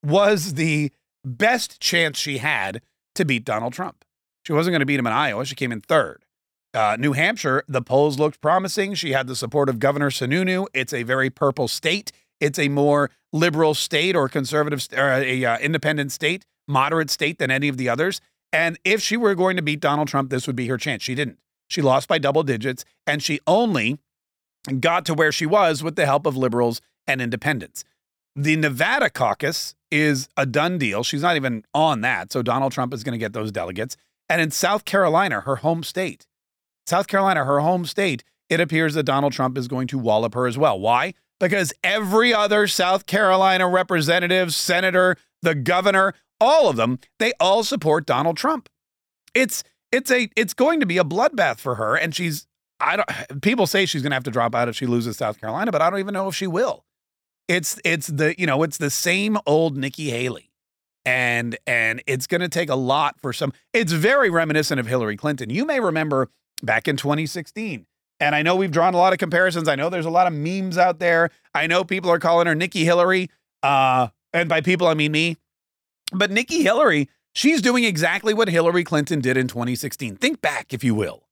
was 0.02 0.54
the 0.54 0.92
best 1.24 1.80
chance 1.80 2.18
she 2.18 2.38
had 2.38 2.82
to 3.14 3.24
beat 3.24 3.44
Donald 3.44 3.72
Trump. 3.72 4.04
She 4.44 4.52
wasn't 4.52 4.72
going 4.72 4.80
to 4.80 4.86
beat 4.86 4.98
him 4.98 5.06
in 5.06 5.12
Iowa. 5.12 5.44
She 5.44 5.54
came 5.54 5.72
in 5.72 5.80
third. 5.80 6.24
Uh, 6.74 6.96
New 6.98 7.12
Hampshire, 7.12 7.64
the 7.68 7.82
polls 7.82 8.18
looked 8.18 8.40
promising. 8.40 8.94
She 8.94 9.12
had 9.12 9.26
the 9.26 9.36
support 9.36 9.68
of 9.68 9.78
Governor 9.78 10.10
Sununu. 10.10 10.66
It's 10.74 10.92
a 10.92 11.02
very 11.04 11.30
purple 11.30 11.68
state. 11.68 12.12
It's 12.40 12.58
a 12.58 12.68
more 12.68 13.10
liberal 13.32 13.74
state 13.74 14.14
or 14.14 14.28
conservative 14.28 14.86
or 14.94 15.12
a 15.12 15.44
uh, 15.44 15.58
independent 15.58 16.12
state, 16.12 16.44
moderate 16.68 17.10
state 17.10 17.38
than 17.38 17.50
any 17.50 17.68
of 17.68 17.76
the 17.76 17.88
others. 17.88 18.20
And 18.52 18.78
if 18.84 19.00
she 19.02 19.16
were 19.16 19.34
going 19.34 19.56
to 19.56 19.62
beat 19.62 19.80
Donald 19.80 20.08
Trump, 20.08 20.30
this 20.30 20.46
would 20.46 20.56
be 20.56 20.66
her 20.68 20.76
chance. 20.76 21.02
She 21.02 21.14
didn't. 21.14 21.38
She 21.68 21.82
lost 21.82 22.08
by 22.08 22.18
double 22.18 22.42
digits, 22.42 22.84
and 23.06 23.22
she 23.22 23.40
only 23.46 23.98
got 24.80 25.04
to 25.06 25.14
where 25.14 25.32
she 25.32 25.46
was 25.46 25.82
with 25.82 25.96
the 25.96 26.06
help 26.06 26.26
of 26.26 26.36
liberals 26.36 26.80
and 27.06 27.20
independents. 27.20 27.84
The 28.34 28.56
Nevada 28.56 29.10
caucus 29.10 29.74
is 29.90 30.28
a 30.36 30.46
done 30.46 30.78
deal. 30.78 31.02
She's 31.02 31.22
not 31.22 31.36
even 31.36 31.64
on 31.72 32.02
that. 32.02 32.32
So 32.32 32.42
Donald 32.42 32.72
Trump 32.72 32.92
is 32.92 33.02
going 33.02 33.12
to 33.12 33.18
get 33.18 33.32
those 33.32 33.50
delegates. 33.50 33.96
And 34.28 34.40
in 34.40 34.50
South 34.50 34.84
Carolina, 34.84 35.40
her 35.40 35.56
home 35.56 35.82
state, 35.82 36.26
South 36.86 37.06
Carolina, 37.06 37.44
her 37.44 37.60
home 37.60 37.84
state, 37.84 38.22
it 38.48 38.60
appears 38.60 38.94
that 38.94 39.02
Donald 39.02 39.32
Trump 39.32 39.58
is 39.58 39.68
going 39.68 39.88
to 39.88 39.98
wallop 39.98 40.34
her 40.34 40.46
as 40.46 40.56
well. 40.56 40.78
Why? 40.78 41.14
Because 41.40 41.72
every 41.82 42.32
other 42.32 42.66
South 42.66 43.06
Carolina 43.06 43.68
representative, 43.68 44.54
senator, 44.54 45.16
the 45.42 45.54
governor, 45.54 46.14
all 46.40 46.68
of 46.68 46.76
them, 46.76 46.98
they 47.18 47.32
all 47.40 47.64
support 47.64 48.06
Donald 48.06 48.36
Trump. 48.36 48.68
It's 49.34 49.62
it's 49.92 50.10
a 50.10 50.28
it's 50.36 50.54
going 50.54 50.80
to 50.80 50.86
be 50.86 50.98
a 50.98 51.04
bloodbath 51.04 51.58
for 51.58 51.76
her 51.76 51.94
and 51.96 52.14
she's 52.14 52.46
I 52.80 52.96
don't 52.96 53.42
people 53.42 53.66
say 53.66 53.86
she's 53.86 54.02
going 54.02 54.10
to 54.10 54.16
have 54.16 54.24
to 54.24 54.30
drop 54.30 54.54
out 54.54 54.68
if 54.68 54.76
she 54.76 54.86
loses 54.86 55.16
South 55.16 55.40
Carolina, 55.40 55.72
but 55.72 55.82
I 55.82 55.90
don't 55.90 55.98
even 55.98 56.14
know 56.14 56.28
if 56.28 56.34
she 56.34 56.46
will. 56.46 56.84
It's 57.48 57.80
it's 57.84 58.06
the 58.06 58.34
you 58.38 58.46
know, 58.46 58.62
it's 58.62 58.78
the 58.78 58.90
same 58.90 59.38
old 59.46 59.76
Nikki 59.76 60.10
Haley. 60.10 60.50
And 61.04 61.56
and 61.66 62.02
it's 62.06 62.26
going 62.26 62.40
to 62.40 62.48
take 62.48 62.68
a 62.68 62.74
lot 62.74 63.20
for 63.20 63.32
some 63.32 63.52
It's 63.72 63.92
very 63.92 64.30
reminiscent 64.30 64.80
of 64.80 64.86
Hillary 64.86 65.16
Clinton. 65.16 65.50
You 65.50 65.64
may 65.64 65.80
remember 65.80 66.30
back 66.62 66.88
in 66.88 66.96
2016, 66.96 67.86
And 68.18 68.34
I 68.34 68.42
know 68.42 68.56
we've 68.56 68.70
drawn 68.70 68.94
a 68.94 68.96
lot 68.96 69.12
of 69.12 69.18
comparisons. 69.18 69.68
I 69.68 69.74
know 69.74 69.90
there's 69.90 70.06
a 70.06 70.10
lot 70.10 70.26
of 70.26 70.32
memes 70.32 70.78
out 70.78 70.98
there. 70.98 71.30
I 71.54 71.66
know 71.66 71.84
people 71.84 72.10
are 72.10 72.18
calling 72.18 72.46
her 72.46 72.54
Nikki 72.54 72.84
Hillary. 72.84 73.30
Uh, 73.62 74.08
and 74.32 74.48
by 74.48 74.60
people, 74.60 74.86
I 74.86 74.94
mean 74.94 75.12
me. 75.12 75.36
But 76.12 76.30
Nikki 76.30 76.62
Hillary, 76.62 77.08
she's 77.34 77.60
doing 77.60 77.84
exactly 77.84 78.32
what 78.32 78.48
Hillary 78.48 78.84
Clinton 78.84 79.20
did 79.20 79.36
in 79.36 79.48
2016. 79.48 80.16
Think 80.16 80.40
back, 80.40 80.72
if 80.72 80.82
you 80.82 80.94
will. 80.94 81.24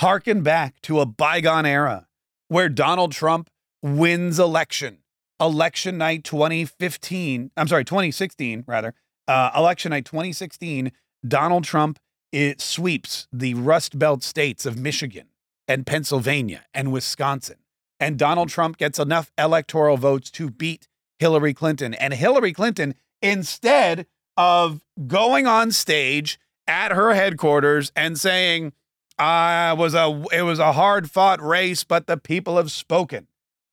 Harken 0.00 0.42
back 0.42 0.80
to 0.82 1.00
a 1.00 1.06
bygone 1.06 1.66
era 1.66 2.08
where 2.48 2.68
Donald 2.68 3.12
Trump 3.12 3.48
wins 3.82 4.38
election. 4.38 4.98
Election 5.40 5.98
night 5.98 6.24
2015, 6.24 7.50
I'm 7.56 7.68
sorry, 7.68 7.84
2016, 7.84 8.64
rather. 8.66 8.94
Uh, 9.26 9.50
election 9.56 9.90
night 9.90 10.04
2016, 10.04 10.92
Donald 11.26 11.64
Trump 11.64 11.98
it 12.34 12.60
sweeps 12.60 13.28
the 13.32 13.54
Rust 13.54 13.96
Belt 13.96 14.24
states 14.24 14.66
of 14.66 14.76
Michigan 14.76 15.28
and 15.68 15.86
Pennsylvania 15.86 16.64
and 16.74 16.90
Wisconsin. 16.90 17.58
And 18.00 18.18
Donald 18.18 18.48
Trump 18.48 18.76
gets 18.76 18.98
enough 18.98 19.30
electoral 19.38 19.96
votes 19.96 20.32
to 20.32 20.50
beat 20.50 20.88
Hillary 21.20 21.54
Clinton. 21.54 21.94
And 21.94 22.12
Hillary 22.12 22.52
Clinton, 22.52 22.96
instead 23.22 24.06
of 24.36 24.84
going 25.06 25.46
on 25.46 25.70
stage 25.70 26.40
at 26.66 26.90
her 26.90 27.14
headquarters 27.14 27.92
and 27.94 28.18
saying, 28.18 28.72
ah, 29.16 29.70
I 29.70 29.72
was 29.74 29.94
a 29.94 30.24
it 30.32 30.42
was 30.42 30.58
a 30.58 30.72
hard 30.72 31.08
fought 31.08 31.40
race, 31.40 31.84
but 31.84 32.08
the 32.08 32.16
people 32.16 32.56
have 32.56 32.72
spoken. 32.72 33.28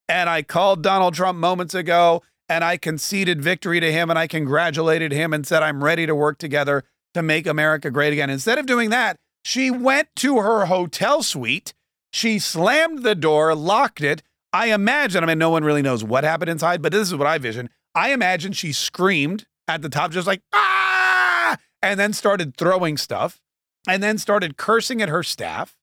And 0.07 0.29
I 0.29 0.43
called 0.43 0.83
Donald 0.83 1.15
Trump 1.15 1.39
moments 1.39 1.73
ago 1.73 2.21
and 2.47 2.63
I 2.63 2.77
conceded 2.77 3.41
victory 3.41 3.79
to 3.79 3.91
him 3.91 4.11
and 4.11 4.19
I 4.19 4.27
congratulated 4.27 5.11
him 5.11 5.33
and 5.33 5.47
said 5.47 5.63
I'm 5.63 5.83
ready 5.83 6.05
to 6.05 6.13
work 6.13 6.37
together 6.37 6.83
to 7.13 7.21
make 7.21 7.47
America 7.47 7.91
great 7.91 8.13
again. 8.13 8.29
Instead 8.29 8.57
of 8.57 8.65
doing 8.65 8.89
that, 8.89 9.17
she 9.43 9.71
went 9.71 10.09
to 10.17 10.39
her 10.39 10.65
hotel 10.65 11.23
suite, 11.23 11.73
she 12.13 12.39
slammed 12.39 13.03
the 13.03 13.15
door, 13.15 13.55
locked 13.55 14.01
it. 14.01 14.21
I 14.53 14.67
imagine, 14.67 15.23
I 15.23 15.27
mean, 15.27 15.37
no 15.37 15.49
one 15.49 15.63
really 15.63 15.81
knows 15.81 16.03
what 16.03 16.23
happened 16.23 16.49
inside, 16.49 16.81
but 16.81 16.91
this 16.91 17.07
is 17.07 17.15
what 17.15 17.27
I 17.27 17.37
vision. 17.37 17.69
I 17.95 18.11
imagine 18.11 18.51
she 18.51 18.73
screamed 18.73 19.45
at 19.67 19.81
the 19.81 19.89
top, 19.89 20.11
just 20.11 20.27
like, 20.27 20.41
ah, 20.53 21.57
and 21.81 21.99
then 21.99 22.13
started 22.13 22.57
throwing 22.57 22.97
stuff 22.97 23.41
and 23.87 24.03
then 24.03 24.17
started 24.17 24.57
cursing 24.57 25.01
at 25.01 25.09
her 25.09 25.23
staff 25.23 25.75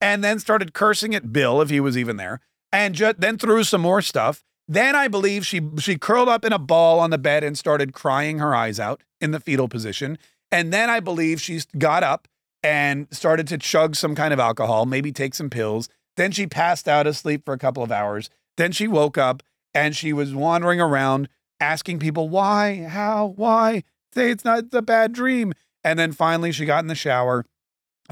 and 0.00 0.22
then 0.22 0.38
started 0.38 0.74
cursing 0.74 1.14
at 1.14 1.32
Bill 1.32 1.60
if 1.62 1.70
he 1.70 1.80
was 1.80 1.96
even 1.96 2.16
there 2.16 2.40
and 2.72 2.94
ju- 2.94 3.14
then 3.16 3.38
threw 3.38 3.64
some 3.64 3.80
more 3.80 4.02
stuff. 4.02 4.44
Then 4.68 4.96
I 4.96 5.06
believe 5.08 5.46
she 5.46 5.60
she 5.78 5.96
curled 5.96 6.28
up 6.28 6.44
in 6.44 6.52
a 6.52 6.58
ball 6.58 6.98
on 6.98 7.10
the 7.10 7.18
bed 7.18 7.44
and 7.44 7.56
started 7.56 7.94
crying 7.94 8.40
her 8.40 8.54
eyes 8.54 8.80
out 8.80 9.02
in 9.20 9.30
the 9.30 9.40
fetal 9.40 9.68
position. 9.68 10.18
And 10.50 10.72
then 10.72 10.90
I 10.90 11.00
believe 11.00 11.40
she 11.40 11.60
got 11.76 12.02
up 12.02 12.28
and 12.62 13.06
started 13.10 13.46
to 13.48 13.58
chug 13.58 13.96
some 13.96 14.14
kind 14.14 14.32
of 14.32 14.40
alcohol, 14.40 14.86
maybe 14.86 15.12
take 15.12 15.34
some 15.34 15.50
pills. 15.50 15.88
Then 16.16 16.32
she 16.32 16.46
passed 16.46 16.88
out 16.88 17.06
asleep 17.06 17.44
for 17.44 17.54
a 17.54 17.58
couple 17.58 17.82
of 17.82 17.92
hours. 17.92 18.30
Then 18.56 18.72
she 18.72 18.88
woke 18.88 19.18
up 19.18 19.42
and 19.74 19.94
she 19.94 20.12
was 20.12 20.34
wandering 20.34 20.80
around 20.80 21.28
asking 21.60 21.98
people 21.98 22.28
why, 22.28 22.86
how, 22.88 23.34
why. 23.36 23.82
Say 24.14 24.30
it's 24.30 24.44
not 24.44 24.64
a 24.72 24.82
bad 24.82 25.12
dream. 25.12 25.52
And 25.84 25.98
then 25.98 26.12
finally, 26.12 26.52
she 26.52 26.64
got 26.64 26.82
in 26.82 26.88
the 26.88 26.94
shower. 26.94 27.44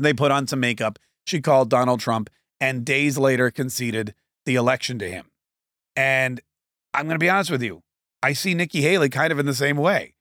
They 0.00 0.12
put 0.12 0.30
on 0.30 0.46
some 0.46 0.60
makeup. 0.60 0.98
She 1.26 1.40
called 1.40 1.70
Donald 1.70 2.00
Trump 2.00 2.30
and 2.60 2.84
days 2.84 3.18
later 3.18 3.50
conceded 3.50 4.14
the 4.44 4.54
election 4.54 4.98
to 4.98 5.10
him. 5.10 5.30
And 5.96 6.40
I'm 6.92 7.06
going 7.06 7.14
to 7.14 7.18
be 7.18 7.30
honest 7.30 7.50
with 7.50 7.62
you. 7.62 7.82
I 8.22 8.32
see 8.32 8.54
Nikki 8.54 8.82
Haley 8.82 9.08
kind 9.08 9.32
of 9.32 9.38
in 9.38 9.46
the 9.46 9.54
same 9.54 9.76
way. 9.76 10.14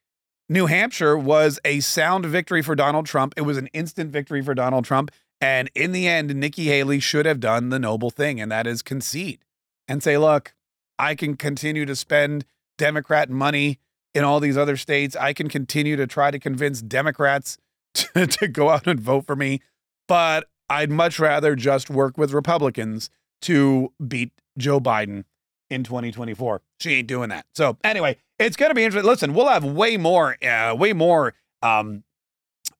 New 0.49 0.65
Hampshire 0.65 1.17
was 1.17 1.59
a 1.63 1.79
sound 1.79 2.25
victory 2.25 2.61
for 2.61 2.75
Donald 2.75 3.05
Trump. 3.05 3.33
It 3.37 3.41
was 3.41 3.57
an 3.57 3.67
instant 3.67 4.11
victory 4.11 4.41
for 4.41 4.53
Donald 4.53 4.85
Trump. 4.85 5.11
And 5.39 5.69
in 5.75 5.91
the 5.91 6.07
end, 6.07 6.35
Nikki 6.35 6.65
Haley 6.65 6.99
should 6.99 7.25
have 7.25 7.39
done 7.39 7.69
the 7.69 7.79
noble 7.79 8.09
thing, 8.09 8.39
and 8.39 8.51
that 8.51 8.67
is 8.67 8.81
concede 8.81 9.39
and 9.87 10.01
say, 10.01 10.17
look, 10.17 10.53
I 10.97 11.15
can 11.15 11.35
continue 11.35 11.85
to 11.85 11.95
spend 11.95 12.45
Democrat 12.77 13.29
money 13.29 13.79
in 14.13 14.23
all 14.23 14.39
these 14.39 14.57
other 14.57 14.77
states. 14.77 15.15
I 15.15 15.33
can 15.33 15.49
continue 15.49 15.95
to 15.95 16.07
try 16.07 16.31
to 16.31 16.39
convince 16.39 16.81
Democrats 16.81 17.57
to, 17.93 18.27
to 18.27 18.47
go 18.47 18.69
out 18.69 18.87
and 18.87 18.99
vote 18.99 19.25
for 19.25 19.35
me, 19.35 19.61
but 20.07 20.47
I'd 20.69 20.91
much 20.91 21.19
rather 21.19 21.55
just 21.55 21.89
work 21.89 22.17
with 22.17 22.31
Republicans 22.31 23.09
to 23.43 23.91
beat 24.05 24.31
Joe 24.57 24.79
Biden 24.79 25.25
in 25.73 25.83
2024. 25.83 26.61
She 26.79 26.95
ain't 26.95 27.07
doing 27.07 27.29
that. 27.29 27.45
So 27.53 27.77
anyway, 27.83 28.17
it's 28.39 28.55
going 28.55 28.69
to 28.69 28.75
be 28.75 28.83
interesting. 28.83 29.09
Listen, 29.09 29.33
we'll 29.33 29.47
have 29.47 29.63
way 29.63 29.97
more, 29.97 30.37
uh, 30.43 30.75
way 30.75 30.93
more, 30.93 31.33
um, 31.61 32.03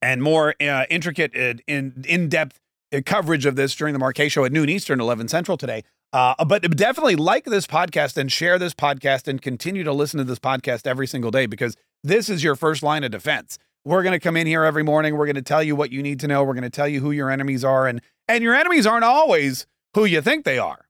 and 0.02 0.22
more 0.22 0.56
uh, 0.62 0.86
intricate, 0.90 1.36
uh, 1.36 1.62
in 1.68 2.04
in 2.08 2.30
depth 2.30 2.60
uh, 2.94 3.02
coverage 3.06 3.46
of 3.46 3.56
this 3.56 3.76
during 3.76 3.94
the 3.94 4.00
Mark 4.00 4.16
Kaye 4.16 4.30
Show 4.30 4.46
at 4.46 4.52
noon 4.52 4.70
Eastern, 4.70 5.00
11 5.00 5.28
Central 5.28 5.58
today. 5.58 5.84
Uh, 6.14 6.46
but 6.46 6.62
definitely 6.78 7.16
like 7.16 7.46
this 7.46 7.66
podcast 7.66 8.18
and 8.18 8.32
share 8.32 8.60
this 8.60 8.76
podcast 8.76 9.28
and 9.28 9.42
continue 9.42 9.84
to 9.84 9.92
listen 9.92 10.20
to 10.20 10.24
this 10.24 10.38
podcast 10.38 10.86
every 10.86 11.08
single 11.08 11.32
day 11.32 11.48
because 11.48 11.76
this 12.04 12.30
is 12.30 12.44
your 12.44 12.56
first 12.56 12.84
line 12.84 13.04
of 13.04 13.10
defense. 13.10 13.58
We're 13.84 14.04
going 14.04 14.14
to 14.14 14.20
come 14.20 14.38
in 14.38 14.46
here 14.46 14.64
every 14.64 14.84
morning. 14.84 15.18
We're 15.18 15.26
going 15.26 15.36
to 15.36 15.42
tell 15.42 15.64
you 15.64 15.76
what 15.76 15.92
you 15.92 16.04
need 16.04 16.20
to 16.20 16.28
know. 16.28 16.44
We're 16.44 16.54
going 16.54 16.64
to 16.64 16.70
tell 16.70 16.88
you 16.88 17.00
who 17.02 17.12
your 17.12 17.30
enemies 17.30 17.66
are, 17.66 17.88
and 17.88 18.02
and 18.28 18.44
your 18.44 18.54
enemies 18.54 18.86
aren't 18.86 19.04
always 19.04 19.66
who 19.96 20.06
you 20.06 20.22
think 20.22 20.46
they 20.46 20.58
are, 20.58 20.86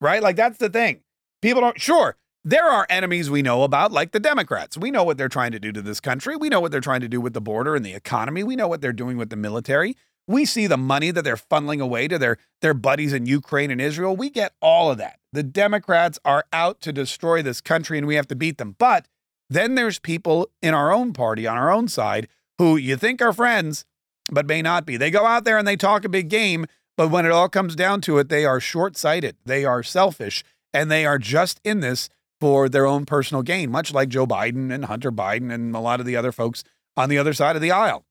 right? 0.00 0.22
Like 0.22 0.36
that's 0.36 0.58
the 0.58 0.68
thing. 0.68 1.00
People 1.44 1.60
don't. 1.60 1.78
Sure, 1.78 2.16
there 2.42 2.64
are 2.64 2.86
enemies 2.88 3.28
we 3.28 3.42
know 3.42 3.64
about, 3.64 3.92
like 3.92 4.12
the 4.12 4.18
Democrats. 4.18 4.78
We 4.78 4.90
know 4.90 5.04
what 5.04 5.18
they're 5.18 5.28
trying 5.28 5.52
to 5.52 5.60
do 5.60 5.72
to 5.72 5.82
this 5.82 6.00
country. 6.00 6.36
We 6.36 6.48
know 6.48 6.58
what 6.58 6.72
they're 6.72 6.80
trying 6.80 7.02
to 7.02 7.08
do 7.08 7.20
with 7.20 7.34
the 7.34 7.40
border 7.42 7.76
and 7.76 7.84
the 7.84 7.92
economy. 7.92 8.42
We 8.42 8.56
know 8.56 8.66
what 8.66 8.80
they're 8.80 8.94
doing 8.94 9.18
with 9.18 9.28
the 9.28 9.36
military. 9.36 9.94
We 10.26 10.46
see 10.46 10.66
the 10.66 10.78
money 10.78 11.10
that 11.10 11.20
they're 11.20 11.36
funneling 11.36 11.82
away 11.82 12.08
to 12.08 12.18
their, 12.18 12.38
their 12.62 12.72
buddies 12.72 13.12
in 13.12 13.26
Ukraine 13.26 13.70
and 13.70 13.78
Israel. 13.78 14.16
We 14.16 14.30
get 14.30 14.54
all 14.62 14.90
of 14.90 14.96
that. 14.96 15.18
The 15.34 15.42
Democrats 15.42 16.18
are 16.24 16.46
out 16.50 16.80
to 16.80 16.94
destroy 16.94 17.42
this 17.42 17.60
country 17.60 17.98
and 17.98 18.06
we 18.06 18.14
have 18.14 18.28
to 18.28 18.34
beat 18.34 18.56
them. 18.56 18.74
But 18.78 19.06
then 19.50 19.74
there's 19.74 19.98
people 19.98 20.48
in 20.62 20.72
our 20.72 20.90
own 20.90 21.12
party, 21.12 21.46
on 21.46 21.58
our 21.58 21.70
own 21.70 21.88
side, 21.88 22.26
who 22.56 22.78
you 22.78 22.96
think 22.96 23.20
are 23.20 23.34
friends, 23.34 23.84
but 24.32 24.46
may 24.46 24.62
not 24.62 24.86
be. 24.86 24.96
They 24.96 25.10
go 25.10 25.26
out 25.26 25.44
there 25.44 25.58
and 25.58 25.68
they 25.68 25.76
talk 25.76 26.06
a 26.06 26.08
big 26.08 26.30
game, 26.30 26.64
but 26.96 27.10
when 27.10 27.26
it 27.26 27.32
all 27.32 27.50
comes 27.50 27.76
down 27.76 28.00
to 28.02 28.16
it, 28.16 28.30
they 28.30 28.46
are 28.46 28.60
short 28.60 28.96
sighted, 28.96 29.36
they 29.44 29.66
are 29.66 29.82
selfish, 29.82 30.42
and 30.74 30.90
they 30.90 31.06
are 31.06 31.18
just 31.18 31.60
in 31.64 31.80
this 31.80 32.10
for 32.40 32.68
their 32.68 32.84
own 32.84 33.06
personal 33.06 33.42
gain, 33.42 33.70
much 33.70 33.94
like 33.94 34.08
Joe 34.10 34.26
Biden 34.26 34.74
and 34.74 34.84
Hunter 34.84 35.12
Biden 35.12 35.50
and 35.52 35.74
a 35.74 35.80
lot 35.80 36.00
of 36.00 36.06
the 36.06 36.16
other 36.16 36.32
folks 36.32 36.64
on 36.96 37.08
the 37.08 37.16
other 37.16 37.32
side 37.32 37.56
of 37.56 37.62
the 37.62 37.70
aisle. 37.70 38.04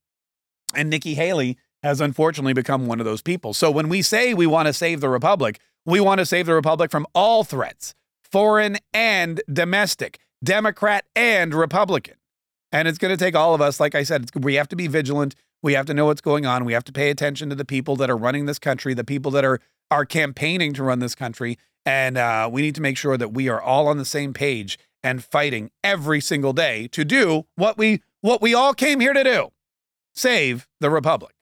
And 0.73 0.89
Nikki 0.89 1.13
Haley 1.13 1.57
has 1.83 2.01
unfortunately 2.01 2.53
become 2.53 2.87
one 2.87 2.99
of 2.99 3.05
those 3.05 3.21
people. 3.21 3.53
So 3.53 3.69
when 3.69 3.89
we 3.89 4.01
say 4.01 4.33
we 4.33 4.47
want 4.47 4.67
to 4.67 4.73
save 4.73 5.01
the 5.01 5.09
republic, 5.09 5.59
we 5.85 5.99
want 5.99 6.19
to 6.19 6.25
save 6.25 6.45
the 6.45 6.53
republic 6.53 6.89
from 6.89 7.05
all 7.13 7.43
threats, 7.43 7.93
foreign 8.23 8.77
and 8.93 9.41
domestic, 9.51 10.19
Democrat 10.43 11.05
and 11.15 11.53
Republican. 11.53 12.15
And 12.71 12.87
it's 12.87 12.97
going 12.97 13.15
to 13.15 13.23
take 13.23 13.35
all 13.35 13.53
of 13.53 13.61
us, 13.61 13.79
like 13.79 13.93
I 13.93 14.03
said, 14.03 14.31
we 14.35 14.55
have 14.55 14.69
to 14.69 14.75
be 14.75 14.87
vigilant. 14.87 15.35
We 15.61 15.73
have 15.73 15.85
to 15.85 15.93
know 15.93 16.05
what's 16.05 16.21
going 16.21 16.45
on. 16.45 16.65
We 16.65 16.73
have 16.73 16.85
to 16.85 16.91
pay 16.91 17.09
attention 17.09 17.49
to 17.49 17.55
the 17.55 17.65
people 17.65 17.95
that 17.97 18.09
are 18.09 18.17
running 18.17 18.45
this 18.45 18.59
country, 18.59 18.93
the 18.93 19.03
people 19.03 19.31
that 19.31 19.45
are 19.45 19.59
are 19.91 20.05
campaigning 20.05 20.73
to 20.73 20.83
run 20.83 20.99
this 20.99 21.13
country, 21.13 21.59
and 21.85 22.17
uh, 22.17 22.49
we 22.51 22.61
need 22.61 22.75
to 22.75 22.81
make 22.81 22.97
sure 22.97 23.17
that 23.17 23.33
we 23.33 23.49
are 23.49 23.61
all 23.61 23.87
on 23.87 23.97
the 23.97 24.05
same 24.05 24.33
page 24.33 24.79
and 25.03 25.23
fighting 25.23 25.71
every 25.83 26.21
single 26.21 26.53
day 26.53 26.87
to 26.89 27.03
do 27.03 27.45
what 27.55 27.77
we 27.77 28.01
what 28.21 28.41
we 28.41 28.53
all 28.53 28.73
came 28.73 28.99
here 28.99 29.13
to 29.13 29.23
do: 29.23 29.49
save 30.13 30.67
the 30.79 30.89
republic. 30.89 31.35